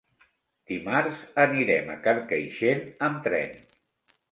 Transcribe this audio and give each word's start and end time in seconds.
Dimarts 0.71 1.19
anirem 1.43 1.93
a 1.97 1.99
Carcaixent 2.09 2.83
amb 3.11 3.23
tren. 3.31 3.57